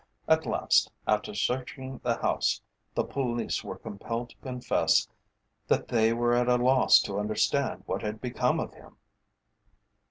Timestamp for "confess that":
4.37-5.89